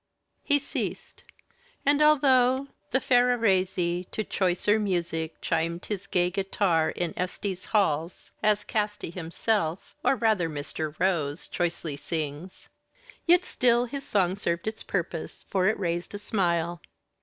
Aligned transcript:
He 0.43 0.57
ceased; 0.57 1.23
and 1.85 2.01
although" 2.01 2.69
the 2.89 2.97
Ferrarese 2.99 4.07
To 4.09 4.23
choicer 4.23 4.79
music 4.79 5.39
chimed 5.41 5.85
his 5.85 6.07
gay 6.07 6.31
guitar 6.31 6.89
In 6.89 7.13
Este's 7.15 7.65
halls," 7.65 8.31
as 8.41 8.63
Casti 8.63 9.11
himself, 9.11 9.93
or 10.03 10.15
rather 10.15 10.49
Mr. 10.49 10.99
Rose, 10.99 11.47
choicely 11.47 11.97
sings, 11.97 12.67
yet 13.27 13.45
still 13.45 13.85
his 13.85 14.03
song 14.03 14.35
served 14.35 14.65
its 14.67 14.81
purpose, 14.81 15.45
for 15.49 15.67
it 15.67 15.77
raised 15.77 16.15
a 16.15 16.17
smile. 16.17 16.81